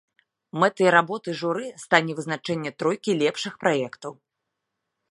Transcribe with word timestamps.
Мэтай 0.61 0.89
работы 0.95 1.35
журы 1.41 1.67
стане 1.83 2.11
вызначэнне 2.21 2.71
тройкі 2.81 3.17
лепшых 3.21 3.53
праектаў. 3.67 4.13